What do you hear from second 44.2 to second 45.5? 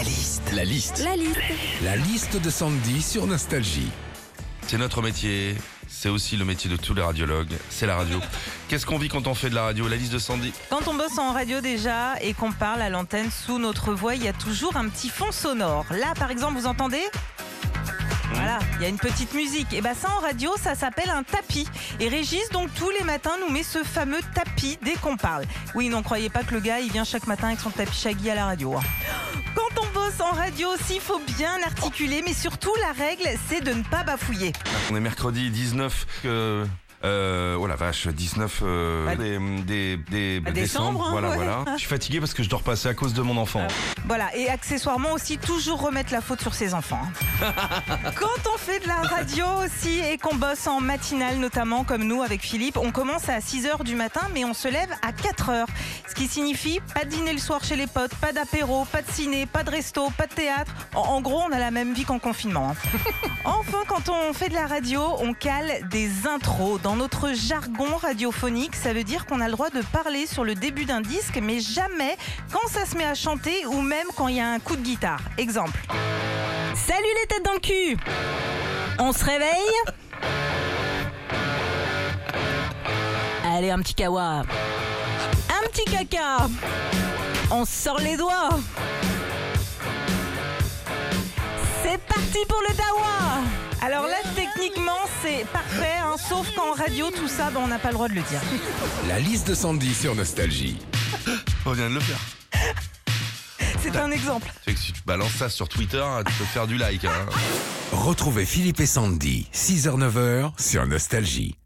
et accessoirement aussi,